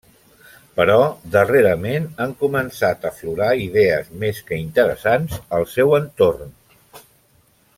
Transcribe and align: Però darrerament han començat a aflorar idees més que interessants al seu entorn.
Però 0.77 0.95
darrerament 1.35 2.07
han 2.25 2.33
començat 2.39 3.05
a 3.05 3.11
aflorar 3.11 3.51
idees 3.67 4.09
més 4.25 4.41
que 4.49 4.59
interessants 4.63 5.37
al 5.59 5.69
seu 5.75 5.95
entorn. 5.99 6.57